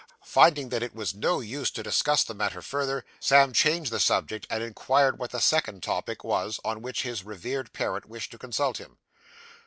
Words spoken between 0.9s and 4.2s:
was of no use to discuss the matter further, Sam changed the